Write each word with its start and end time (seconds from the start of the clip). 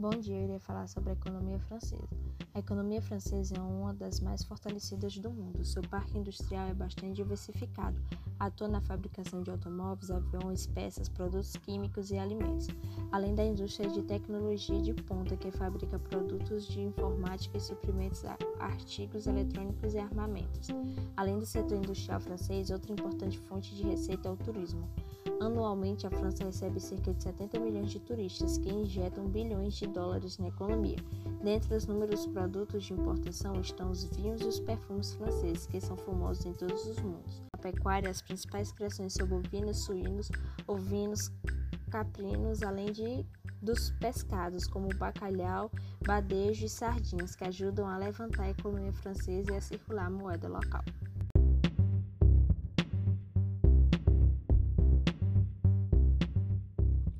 Bom 0.00 0.10
dia, 0.10 0.36
eu 0.36 0.44
irei 0.44 0.58
falar 0.60 0.86
sobre 0.86 1.10
a 1.10 1.12
economia 1.12 1.58
francesa. 1.58 2.08
A 2.54 2.60
economia 2.60 3.02
francesa 3.02 3.56
é 3.56 3.60
uma 3.60 3.92
das 3.92 4.20
mais 4.20 4.44
fortalecidas 4.44 5.18
do 5.18 5.28
mundo. 5.28 5.64
Seu 5.64 5.82
parque 5.82 6.16
industrial 6.16 6.68
é 6.68 6.72
bastante 6.72 7.16
diversificado. 7.16 8.00
Atua 8.38 8.68
na 8.68 8.80
fabricação 8.80 9.42
de 9.42 9.50
automóveis, 9.50 10.12
aviões, 10.12 10.66
peças, 10.66 11.08
produtos 11.08 11.56
químicos 11.56 12.12
e 12.12 12.18
alimentos, 12.18 12.68
além 13.10 13.34
da 13.34 13.44
indústria 13.44 13.90
de 13.90 14.00
tecnologia 14.02 14.80
de 14.80 14.94
ponta 14.94 15.36
que 15.36 15.50
fabrica 15.50 15.98
produtos 15.98 16.64
de 16.66 16.80
informática 16.80 17.56
e 17.56 17.60
suprimentos 17.60 18.24
a 18.24 18.38
artigos 18.60 19.26
eletrônicos 19.26 19.94
e 19.94 19.98
armamentos. 19.98 20.68
Além 21.16 21.38
do 21.38 21.46
setor 21.46 21.78
industrial 21.78 22.20
francês, 22.20 22.70
outra 22.70 22.92
importante 22.92 23.38
fonte 23.40 23.74
de 23.74 23.82
receita 23.82 24.28
é 24.28 24.30
o 24.32 24.36
turismo. 24.36 24.88
Anualmente, 25.40 26.06
a 26.06 26.10
França 26.10 26.44
recebe 26.44 26.80
cerca 26.80 27.12
de 27.14 27.22
70 27.22 27.60
milhões 27.60 27.90
de 27.90 28.00
turistas 28.00 28.58
que 28.58 28.68
injetam 28.68 29.28
bilhões 29.28 29.74
de 29.74 29.86
dólares 29.86 30.36
na 30.38 30.48
economia. 30.48 30.98
Dentre 31.42 31.74
os 31.76 31.86
números 31.86 32.26
produtos 32.26 32.84
de 32.84 32.92
importação 32.92 33.60
estão 33.60 33.90
os 33.90 34.04
vinhos 34.04 34.40
e 34.40 34.46
os 34.46 34.58
perfumes 34.58 35.14
franceses, 35.14 35.66
que 35.66 35.80
são 35.80 35.96
famosos 35.96 36.44
em 36.44 36.52
todos 36.52 36.86
os 36.86 36.98
mundos. 37.00 37.42
Pecuária, 37.60 38.10
as 38.10 38.22
principais 38.22 38.72
criações 38.72 39.12
são 39.12 39.26
bovinos, 39.26 39.84
suínos, 39.84 40.30
ovinos, 40.66 41.30
caprinos, 41.90 42.62
além 42.62 42.92
de 42.92 43.26
dos 43.60 43.90
pescados, 43.98 44.66
como 44.66 44.88
bacalhau, 44.94 45.70
badejo 46.06 46.64
e 46.64 46.68
sardinhas, 46.68 47.34
que 47.34 47.44
ajudam 47.44 47.88
a 47.88 47.98
levantar 47.98 48.44
a 48.44 48.50
economia 48.50 48.92
francesa 48.92 49.52
e 49.52 49.56
a 49.56 49.60
circular 49.60 50.06
a 50.06 50.10
moeda 50.10 50.48
local. 50.48 50.84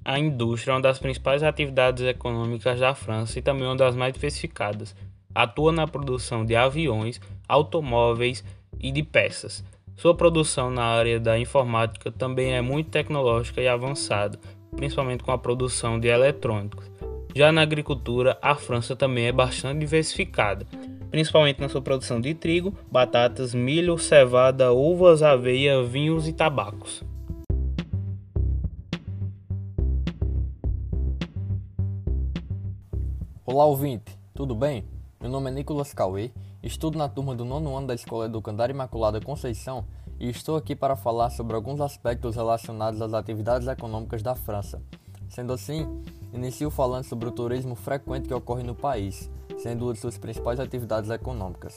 A 0.04 0.18
indústria 0.18 0.72
é 0.72 0.74
uma 0.74 0.80
das 0.80 0.98
principais 0.98 1.42
atividades 1.42 2.02
econômicas 2.02 2.80
da 2.80 2.94
França 2.94 3.38
e 3.38 3.42
também 3.42 3.66
uma 3.66 3.76
das 3.76 3.94
mais 3.94 4.14
diversificadas. 4.14 4.96
Atua 5.34 5.70
na 5.70 5.86
produção 5.86 6.46
de 6.46 6.56
aviões, 6.56 7.20
automóveis 7.46 8.42
e 8.80 8.90
de 8.90 9.02
peças. 9.02 9.62
Sua 9.98 10.14
produção 10.14 10.70
na 10.70 10.84
área 10.84 11.18
da 11.18 11.36
informática 11.36 12.12
também 12.12 12.54
é 12.54 12.62
muito 12.62 12.88
tecnológica 12.88 13.60
e 13.60 13.66
avançada, 13.66 14.38
principalmente 14.76 15.24
com 15.24 15.32
a 15.32 15.38
produção 15.38 15.98
de 15.98 16.06
eletrônicos. 16.06 16.88
Já 17.34 17.50
na 17.50 17.62
agricultura, 17.62 18.38
a 18.40 18.54
França 18.54 18.94
também 18.94 19.26
é 19.26 19.32
bastante 19.32 19.80
diversificada, 19.80 20.64
principalmente 21.10 21.60
na 21.60 21.68
sua 21.68 21.82
produção 21.82 22.20
de 22.20 22.32
trigo, 22.32 22.72
batatas, 22.88 23.52
milho, 23.52 23.98
cevada, 23.98 24.72
uvas, 24.72 25.20
aveia, 25.20 25.82
vinhos 25.82 26.28
e 26.28 26.32
tabacos. 26.32 27.02
Olá, 33.44 33.64
ouvinte, 33.64 34.16
tudo 34.32 34.54
bem? 34.54 34.84
Meu 35.20 35.28
nome 35.28 35.50
é 35.50 35.54
Nicolas 35.54 35.92
Cauê, 35.92 36.30
estudo 36.62 36.98
na 36.98 37.08
turma 37.08 37.34
do 37.34 37.44
nono 37.44 37.76
ano 37.76 37.86
da 37.86 37.94
Escola 37.94 38.26
Educandária 38.26 38.72
Imaculada 38.72 39.20
Conceição 39.20 39.84
e 40.18 40.28
estou 40.28 40.56
aqui 40.56 40.74
para 40.74 40.96
falar 40.96 41.30
sobre 41.30 41.54
alguns 41.54 41.80
aspectos 41.80 42.34
relacionados 42.34 43.00
às 43.00 43.14
atividades 43.14 43.68
econômicas 43.68 44.22
da 44.22 44.34
França. 44.34 44.82
Sendo 45.28 45.52
assim, 45.52 45.86
inicio 46.32 46.70
falando 46.70 47.04
sobre 47.04 47.28
o 47.28 47.32
turismo 47.32 47.74
frequente 47.74 48.26
que 48.26 48.34
ocorre 48.34 48.64
no 48.64 48.74
país, 48.74 49.30
sendo 49.58 49.84
uma 49.84 49.92
de 49.92 50.00
suas 50.00 50.18
principais 50.18 50.58
atividades 50.58 51.10
econômicas. 51.10 51.76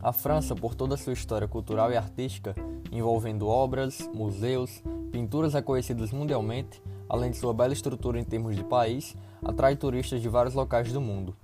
A 0.00 0.12
França, 0.12 0.54
por 0.54 0.74
toda 0.74 0.94
a 0.94 0.98
sua 0.98 1.12
história 1.12 1.48
cultural 1.48 1.90
e 1.90 1.96
artística, 1.96 2.54
envolvendo 2.92 3.48
obras, 3.48 4.08
museus, 4.14 4.82
pinturas 5.10 5.54
reconhecidas 5.54 6.12
mundialmente, 6.12 6.82
além 7.08 7.30
de 7.30 7.36
sua 7.36 7.52
bela 7.52 7.72
estrutura 7.72 8.20
em 8.20 8.24
termos 8.24 8.54
de 8.54 8.64
país, 8.64 9.16
atrai 9.44 9.76
turistas 9.76 10.22
de 10.22 10.28
vários 10.28 10.54
locais 10.54 10.92
do 10.92 11.00
mundo. 11.00 11.36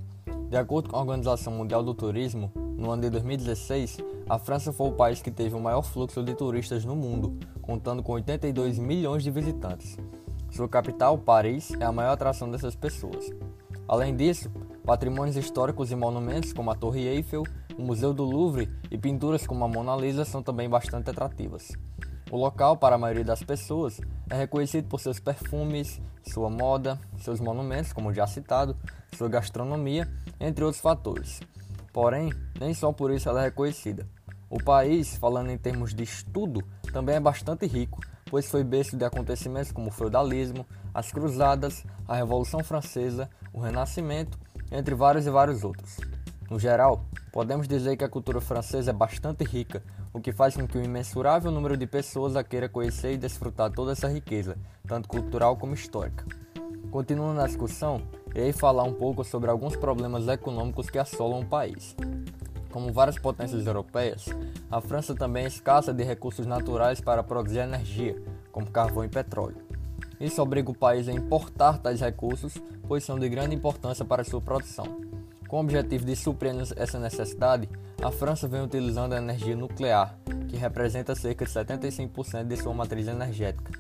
De 0.48 0.56
acordo 0.56 0.88
com 0.88 0.96
a 0.96 1.00
Organização 1.00 1.52
Mundial 1.52 1.82
do 1.82 1.92
Turismo, 1.92 2.50
no 2.78 2.92
ano 2.92 3.02
de 3.02 3.10
2016, 3.10 3.98
a 4.28 4.38
França 4.38 4.72
foi 4.72 4.88
o 4.88 4.92
país 4.92 5.20
que 5.20 5.32
teve 5.32 5.54
o 5.56 5.60
maior 5.60 5.82
fluxo 5.82 6.22
de 6.22 6.32
turistas 6.32 6.84
no 6.84 6.94
mundo, 6.94 7.36
contando 7.60 8.04
com 8.04 8.12
82 8.12 8.78
milhões 8.78 9.24
de 9.24 9.32
visitantes. 9.32 9.96
Sua 10.52 10.68
capital, 10.68 11.18
Paris, 11.18 11.72
é 11.80 11.84
a 11.84 11.90
maior 11.90 12.12
atração 12.12 12.48
dessas 12.48 12.76
pessoas. 12.76 13.30
Além 13.88 14.14
disso, 14.14 14.48
patrimônios 14.84 15.36
históricos 15.36 15.90
e 15.90 15.96
monumentos 15.96 16.52
como 16.52 16.70
a 16.70 16.74
Torre 16.76 17.06
Eiffel, 17.08 17.42
o 17.76 17.82
Museu 17.82 18.14
do 18.14 18.24
Louvre 18.24 18.70
e 18.90 18.96
pinturas 18.96 19.44
como 19.44 19.64
a 19.64 19.68
Mona 19.68 19.96
Lisa 19.96 20.24
são 20.24 20.40
também 20.40 20.68
bastante 20.68 21.10
atrativas. 21.10 21.72
O 22.30 22.36
local, 22.36 22.76
para 22.76 22.94
a 22.94 22.98
maioria 22.98 23.24
das 23.24 23.42
pessoas, 23.42 24.00
é 24.30 24.36
reconhecido 24.36 24.86
por 24.86 25.00
seus 25.00 25.18
perfumes, 25.18 26.00
sua 26.22 26.48
moda, 26.48 27.00
seus 27.16 27.40
monumentos, 27.40 27.92
como 27.92 28.14
já 28.14 28.26
citado, 28.26 28.76
sua 29.16 29.28
gastronomia, 29.28 30.08
entre 30.38 30.62
outros 30.62 30.80
fatores. 30.80 31.40
Porém, 31.92 32.32
nem 32.58 32.74
só 32.74 32.92
por 32.92 33.10
isso 33.10 33.28
ela 33.28 33.42
é 33.42 33.44
reconhecida. 33.46 34.06
O 34.50 34.62
país, 34.62 35.16
falando 35.16 35.50
em 35.50 35.58
termos 35.58 35.94
de 35.94 36.02
estudo, 36.02 36.64
também 36.92 37.16
é 37.16 37.20
bastante 37.20 37.66
rico, 37.66 38.00
pois 38.30 38.50
foi 38.50 38.64
berço 38.64 38.96
de 38.96 39.04
acontecimentos 39.04 39.72
como 39.72 39.88
o 39.88 39.92
feudalismo, 39.92 40.66
as 40.94 41.12
cruzadas, 41.12 41.84
a 42.06 42.16
Revolução 42.16 42.62
Francesa, 42.64 43.28
o 43.52 43.60
Renascimento, 43.60 44.38
entre 44.70 44.94
vários 44.94 45.26
e 45.26 45.30
vários 45.30 45.64
outros. 45.64 45.98
No 46.50 46.58
geral, 46.58 47.04
podemos 47.30 47.68
dizer 47.68 47.96
que 47.96 48.04
a 48.04 48.08
cultura 48.08 48.40
francesa 48.40 48.90
é 48.90 48.94
bastante 48.94 49.44
rica, 49.44 49.82
o 50.14 50.20
que 50.20 50.32
faz 50.32 50.56
com 50.56 50.66
que 50.66 50.78
um 50.78 50.82
imensurável 50.82 51.50
número 51.50 51.76
de 51.76 51.86
pessoas 51.86 52.36
a 52.36 52.42
queira 52.42 52.70
conhecer 52.70 53.12
e 53.12 53.18
desfrutar 53.18 53.70
toda 53.70 53.92
essa 53.92 54.08
riqueza, 54.08 54.56
tanto 54.86 55.08
cultural 55.08 55.56
como 55.58 55.74
histórica. 55.74 56.24
Continuando 56.90 57.34
na 57.34 57.46
discussão, 57.46 58.00
irei 58.34 58.52
falar 58.52 58.84
um 58.84 58.92
pouco 58.92 59.24
sobre 59.24 59.50
alguns 59.50 59.76
problemas 59.76 60.26
econômicos 60.28 60.90
que 60.90 60.98
assolam 60.98 61.40
o 61.40 61.46
país. 61.46 61.96
Como 62.70 62.92
várias 62.92 63.18
potências 63.18 63.66
europeias, 63.66 64.26
a 64.70 64.80
França 64.80 65.14
também 65.14 65.44
é 65.44 65.48
escassa 65.48 65.92
de 65.92 66.04
recursos 66.04 66.46
naturais 66.46 67.00
para 67.00 67.22
produzir 67.22 67.58
energia, 67.58 68.20
como 68.52 68.70
carvão 68.70 69.04
e 69.04 69.08
petróleo. 69.08 69.56
Isso 70.20 70.42
obriga 70.42 70.70
o 70.70 70.76
país 70.76 71.08
a 71.08 71.12
importar 71.12 71.78
tais 71.78 72.00
recursos, 72.00 72.54
pois 72.86 73.04
são 73.04 73.18
de 73.18 73.28
grande 73.28 73.54
importância 73.54 74.04
para 74.04 74.24
sua 74.24 74.40
produção. 74.40 75.00
Com 75.48 75.56
o 75.56 75.60
objetivo 75.60 76.04
de 76.04 76.14
suprir 76.14 76.52
essa 76.76 76.98
necessidade, 76.98 77.68
a 78.02 78.10
França 78.10 78.46
vem 78.46 78.62
utilizando 78.62 79.14
a 79.14 79.18
energia 79.18 79.56
nuclear, 79.56 80.18
que 80.48 80.56
representa 80.56 81.14
cerca 81.14 81.44
de 81.44 81.50
75% 81.50 82.44
de 82.44 82.56
sua 82.56 82.74
matriz 82.74 83.08
energética. 83.08 83.72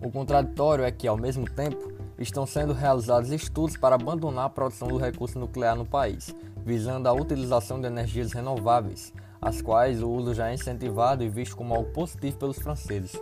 O 0.00 0.10
contraditório 0.10 0.84
é 0.84 0.90
que, 0.90 1.08
ao 1.08 1.16
mesmo 1.16 1.48
tempo, 1.48 1.92
estão 2.22 2.46
sendo 2.46 2.72
realizados 2.72 3.30
estudos 3.30 3.76
para 3.76 3.94
abandonar 3.94 4.46
a 4.46 4.50
produção 4.50 4.88
do 4.88 4.96
recurso 4.96 5.38
nuclear 5.38 5.76
no 5.76 5.84
país, 5.84 6.34
visando 6.64 7.08
a 7.08 7.12
utilização 7.12 7.80
de 7.80 7.86
energias 7.86 8.32
renováveis, 8.32 9.12
as 9.40 9.60
quais 9.60 10.02
o 10.02 10.08
uso 10.08 10.34
já 10.34 10.50
é 10.50 10.54
incentivado 10.54 11.24
e 11.24 11.28
visto 11.28 11.56
como 11.56 11.74
algo 11.74 11.90
positivo 11.90 12.38
pelos 12.38 12.58
franceses. 12.58 13.20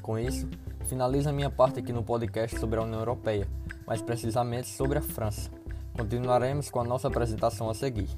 Com 0.00 0.18
isso, 0.18 0.48
finalizo 0.86 1.28
a 1.28 1.32
minha 1.32 1.50
parte 1.50 1.80
aqui 1.80 1.92
no 1.92 2.02
podcast 2.02 2.58
sobre 2.58 2.78
a 2.78 2.82
União 2.82 3.00
Europeia, 3.00 3.48
mais 3.86 4.00
precisamente 4.00 4.68
sobre 4.68 4.98
a 4.98 5.02
França. 5.02 5.50
Continuaremos 5.96 6.70
com 6.70 6.80
a 6.80 6.84
nossa 6.84 7.08
apresentação 7.08 7.68
a 7.68 7.74
seguir. 7.74 8.08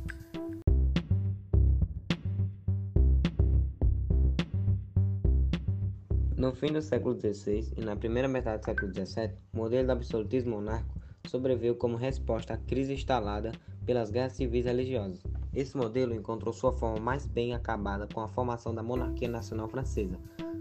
No 6.39 6.53
fim 6.53 6.73
do 6.73 6.81
século 6.81 7.19
XVI 7.19 7.73
e 7.77 7.81
na 7.81 7.97
primeira 7.97 8.29
metade 8.29 8.63
do 8.63 8.65
século 8.67 8.93
XVII, 8.93 9.33
o 9.53 9.57
modelo 9.57 9.89
do 9.89 9.91
absolutismo 9.91 10.53
monárquico 10.53 10.95
sobreviveu 11.27 11.75
como 11.75 11.97
resposta 11.97 12.55
à 12.55 12.57
crise 12.57 12.95
instalada 12.95 13.51
pelas 13.85 14.09
guerras 14.09 14.35
civis 14.35 14.65
religiosas. 14.65 15.21
Esse 15.53 15.77
modelo 15.77 16.15
encontrou 16.15 16.53
sua 16.53 16.73
forma 16.73 17.01
mais 17.01 17.27
bem 17.27 17.55
acabada 17.55 18.07
com 18.15 18.21
a 18.21 18.29
formação 18.29 18.73
da 18.73 18.85
monarquia 18.85 19.29
nacional 19.29 19.67
francesa. 19.67 20.17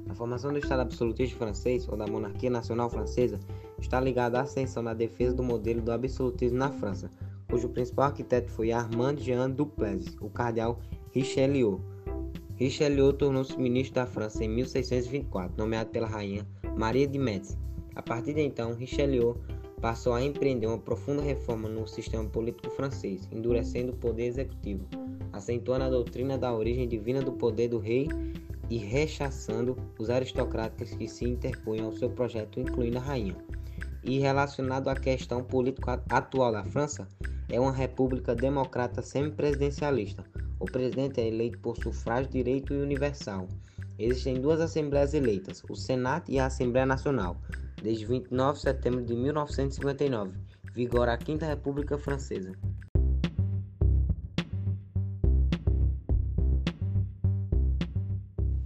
A 0.09 0.15
formação 0.15 0.51
do 0.51 0.57
Estado 0.57 0.79
absolutista 0.79 1.37
francês, 1.37 1.87
ou 1.87 1.95
da 1.95 2.07
monarquia 2.07 2.49
nacional 2.49 2.89
francesa, 2.89 3.39
está 3.77 4.01
ligada 4.01 4.39
à 4.39 4.41
ascensão 4.41 4.81
na 4.81 4.95
defesa 4.95 5.35
do 5.35 5.43
modelo 5.43 5.79
do 5.79 5.91
absolutismo 5.91 6.57
na 6.57 6.71
França, 6.71 7.07
cujo 7.47 7.69
principal 7.69 8.05
arquiteto 8.05 8.49
foi 8.49 8.71
Armand 8.71 9.17
Jean 9.17 9.51
Duplessis, 9.51 10.17
o 10.19 10.27
cardeal 10.27 10.79
Richelieu. 11.11 11.79
Richelieu 12.57 13.13
tornou-se 13.13 13.55
ministro 13.55 14.01
da 14.01 14.07
França 14.07 14.43
em 14.43 14.49
1624, 14.49 15.55
nomeado 15.55 15.91
pela 15.91 16.07
rainha 16.07 16.43
Maria 16.75 17.07
de 17.07 17.19
Médici. 17.19 17.55
A 17.95 18.01
partir 18.01 18.33
de 18.33 18.41
então, 18.41 18.73
Richelieu 18.73 19.37
passou 19.79 20.13
a 20.13 20.23
empreender 20.23 20.65
uma 20.65 20.79
profunda 20.79 21.21
reforma 21.21 21.69
no 21.69 21.87
sistema 21.87 22.25
político 22.25 22.71
francês, 22.71 23.29
endurecendo 23.31 23.91
o 23.91 23.95
poder 23.95 24.25
executivo, 24.25 24.87
acentuando 25.31 25.83
a 25.85 25.89
doutrina 25.89 26.35
da 26.35 26.51
origem 26.51 26.87
divina 26.87 27.21
do 27.21 27.31
poder 27.31 27.67
do 27.67 27.77
rei 27.77 28.07
e 28.71 28.77
rechaçando 28.77 29.77
os 29.99 30.09
aristocratas 30.09 30.89
que 30.95 31.07
se 31.07 31.25
interpunham 31.25 31.85
ao 31.85 31.91
seu 31.93 32.09
projeto, 32.09 32.59
incluindo 32.59 32.97
a 32.97 33.01
rainha. 33.01 33.35
E 34.03 34.17
relacionado 34.17 34.87
à 34.87 34.95
questão 34.95 35.43
política 35.43 36.03
atual 36.09 36.51
da 36.51 36.63
França, 36.63 37.07
é 37.49 37.59
uma 37.59 37.71
república 37.71 38.33
democrata 38.33 39.03
semipresidencialista. 39.03 40.25
O 40.67 40.71
presidente 40.71 41.21
é 41.21 41.27
eleito 41.29 41.57
por 41.59 41.77
sufrágio 41.77 42.29
direito 42.29 42.73
e 42.73 42.81
universal. 42.81 43.47
Existem 43.97 44.41
duas 44.41 44.59
assembleias 44.59 45.13
eleitas, 45.13 45.63
o 45.69 45.75
Senado 45.75 46.29
e 46.29 46.37
a 46.39 46.47
Assembleia 46.47 46.85
Nacional, 46.85 47.37
desde 47.81 48.05
29 48.05 48.57
de 48.57 48.63
setembro 48.63 49.05
de 49.05 49.15
1959, 49.15 50.33
vigora 50.73 51.13
a 51.13 51.17
Quinta 51.17 51.45
República 51.45 51.97
Francesa. 51.97 52.51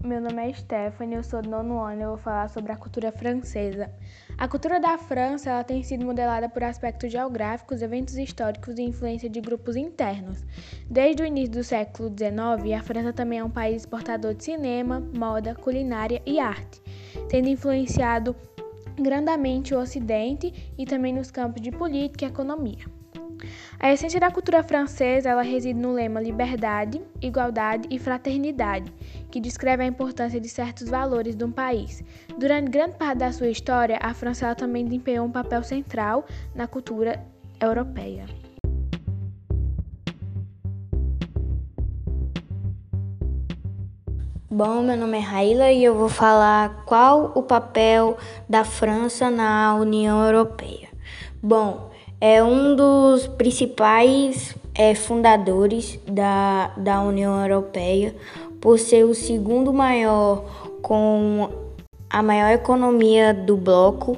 Meu 0.03 0.19
nome 0.19 0.49
é 0.49 0.51
Stephanie, 0.51 1.15
eu 1.15 1.23
sou 1.23 1.43
do 1.43 1.49
nono 1.49 1.79
ano 1.79 2.01
e 2.01 2.05
vou 2.05 2.17
falar 2.17 2.49
sobre 2.49 2.71
a 2.71 2.75
cultura 2.75 3.11
francesa. 3.11 3.87
A 4.35 4.47
cultura 4.47 4.79
da 4.79 4.97
França 4.97 5.51
ela 5.51 5.63
tem 5.63 5.83
sido 5.83 6.03
modelada 6.03 6.49
por 6.49 6.63
aspectos 6.63 7.11
geográficos, 7.11 7.83
eventos 7.83 8.17
históricos 8.17 8.79
e 8.79 8.81
influência 8.81 9.29
de 9.29 9.39
grupos 9.39 9.75
internos. 9.75 10.43
Desde 10.89 11.21
o 11.21 11.25
início 11.25 11.51
do 11.51 11.63
século 11.63 12.09
XIX, 12.09 12.79
a 12.79 12.83
França 12.83 13.13
também 13.13 13.39
é 13.39 13.43
um 13.43 13.49
país 13.49 13.83
exportador 13.83 14.33
de 14.33 14.43
cinema, 14.43 14.99
moda, 15.15 15.53
culinária 15.53 16.19
e 16.25 16.39
arte, 16.39 16.81
tendo 17.29 17.47
influenciado 17.47 18.35
grandemente 18.99 19.75
o 19.75 19.79
Ocidente 19.79 20.73
e 20.79 20.83
também 20.83 21.13
nos 21.13 21.29
campos 21.29 21.61
de 21.61 21.69
política 21.69 22.25
e 22.25 22.27
economia. 22.27 23.00
A 23.79 23.91
essência 23.91 24.19
da 24.19 24.31
cultura 24.31 24.63
francesa 24.63 25.29
ela 25.29 25.41
reside 25.41 25.79
no 25.79 25.93
lema 25.93 26.21
liberdade, 26.21 27.01
igualdade 27.21 27.87
e 27.91 27.97
fraternidade, 27.97 28.91
que 29.29 29.39
descreve 29.39 29.83
a 29.83 29.87
importância 29.87 30.39
de 30.39 30.49
certos 30.49 30.89
valores 30.89 31.35
de 31.35 31.43
um 31.43 31.51
país. 31.51 32.03
Durante 32.37 32.69
grande 32.69 32.97
parte 32.97 33.19
da 33.19 33.31
sua 33.31 33.49
história, 33.49 33.99
a 34.01 34.13
França 34.13 34.53
também 34.55 34.85
desempenhou 34.85 35.25
um 35.25 35.31
papel 35.31 35.63
central 35.63 36.25
na 36.55 36.67
cultura 36.67 37.23
europeia. 37.59 38.25
Bom, 44.53 44.81
meu 44.83 44.97
nome 44.97 45.17
é 45.17 45.21
Raila 45.21 45.71
e 45.71 45.81
eu 45.81 45.95
vou 45.95 46.09
falar 46.09 46.83
qual 46.85 47.31
o 47.35 47.41
papel 47.41 48.17
da 48.49 48.65
França 48.65 49.31
na 49.31 49.75
União 49.75 50.23
Europeia. 50.25 50.89
Bom, 51.41 51.90
é 52.21 52.43
um 52.43 52.75
dos 52.75 53.25
principais 53.25 54.55
é, 54.75 54.93
fundadores 54.93 55.99
da, 56.07 56.71
da 56.77 57.01
União 57.01 57.41
Europeia, 57.41 58.15
por 58.61 58.77
ser 58.77 59.03
o 59.05 59.15
segundo 59.15 59.73
maior 59.73 60.45
com 60.83 61.49
a 62.07 62.21
maior 62.21 62.51
economia 62.51 63.33
do 63.33 63.57
bloco. 63.57 64.15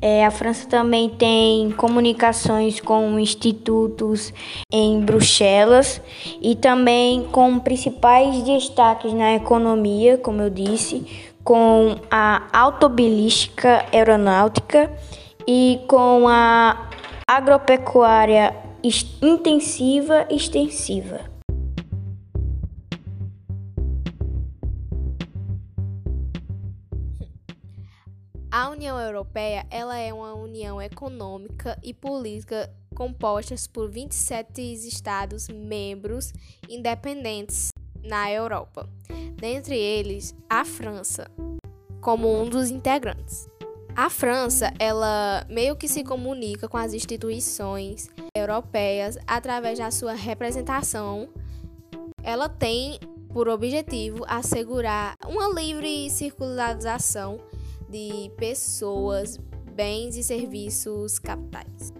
É, 0.00 0.24
a 0.24 0.30
França 0.30 0.68
também 0.68 1.08
tem 1.08 1.70
comunicações 1.72 2.80
com 2.80 3.18
institutos 3.18 4.32
em 4.70 5.00
Bruxelas 5.00 6.00
e 6.40 6.54
também 6.54 7.24
com 7.32 7.58
principais 7.58 8.42
destaques 8.42 9.12
na 9.12 9.34
economia, 9.34 10.18
como 10.18 10.42
eu 10.42 10.50
disse, 10.50 11.04
com 11.42 11.96
a 12.10 12.42
autobilística 12.52 13.86
aeronáutica 13.90 14.92
e 15.46 15.80
com 15.88 16.28
a 16.28 16.87
agropecuária 17.30 18.56
intensiva 19.20 20.26
e 20.30 20.36
extensiva. 20.36 21.30
A 28.50 28.70
União 28.70 28.98
Europeia 28.98 29.66
ela 29.70 29.98
é 29.98 30.10
uma 30.10 30.32
união 30.32 30.80
econômica 30.80 31.78
e 31.82 31.92
política 31.92 32.74
compostas 32.96 33.66
por 33.66 33.90
27 33.90 34.62
estados 34.88 35.50
membros 35.50 36.32
independentes 36.66 37.68
na 38.02 38.32
Europa, 38.32 38.88
dentre 39.36 39.76
eles 39.76 40.34
a 40.48 40.64
França, 40.64 41.30
como 42.00 42.40
um 42.40 42.48
dos 42.48 42.70
integrantes. 42.70 43.46
A 43.98 44.08
França, 44.08 44.72
ela 44.78 45.44
meio 45.48 45.74
que 45.74 45.88
se 45.88 46.04
comunica 46.04 46.68
com 46.68 46.76
as 46.76 46.94
instituições 46.94 48.08
europeias 48.32 49.18
através 49.26 49.76
da 49.76 49.90
sua 49.90 50.12
representação. 50.12 51.28
Ela 52.22 52.48
tem 52.48 53.00
por 53.32 53.48
objetivo 53.48 54.24
assegurar 54.28 55.16
uma 55.26 55.48
livre 55.48 56.08
circulação 56.10 57.40
de 57.90 58.30
pessoas, 58.36 59.36
bens 59.74 60.14
e 60.14 60.22
serviços 60.22 61.18
capitais. 61.18 61.92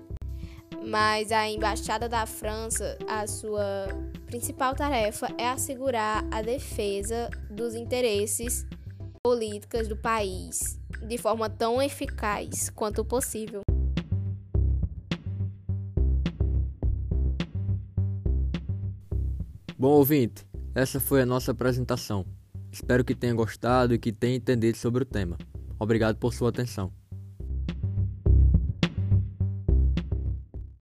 Mas 0.80 1.32
a 1.32 1.50
embaixada 1.50 2.08
da 2.08 2.26
França, 2.26 2.96
a 3.08 3.26
sua 3.26 3.88
principal 4.24 4.72
tarefa 4.72 5.34
é 5.36 5.48
assegurar 5.48 6.24
a 6.30 6.42
defesa 6.42 7.28
dos 7.50 7.74
interesses 7.74 8.64
políticos 9.20 9.88
do 9.88 9.96
país 9.96 10.77
de 11.06 11.18
forma 11.18 11.48
tão 11.48 11.80
eficaz 11.80 12.70
quanto 12.70 13.04
possível. 13.04 13.62
Bom 19.78 19.90
ouvinte, 19.90 20.44
essa 20.74 20.98
foi 20.98 21.22
a 21.22 21.26
nossa 21.26 21.52
apresentação. 21.52 22.26
Espero 22.70 23.04
que 23.04 23.14
tenha 23.14 23.32
gostado 23.32 23.94
e 23.94 23.98
que 23.98 24.12
tenha 24.12 24.36
entendido 24.36 24.76
sobre 24.76 25.04
o 25.04 25.06
tema. 25.06 25.38
Obrigado 25.78 26.16
por 26.16 26.34
sua 26.34 26.48
atenção. 26.48 26.92